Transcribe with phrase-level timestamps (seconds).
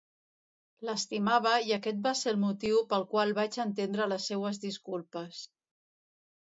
[0.89, 5.49] L'estimava i aquest va ser el motiu pel qual vaig entendre les seues disculpes.